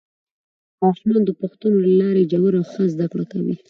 [0.81, 3.55] ماشومان د پوښتنو له لارې ژوره او ښه زده کړه کوي